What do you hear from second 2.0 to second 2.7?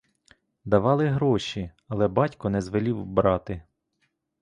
батько не